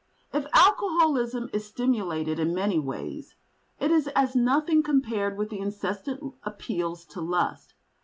[0.33, 3.35] If alcoholism is stimulated in many ways,
[3.79, 7.75] it is as nothing compared with the incessant appeals to lust.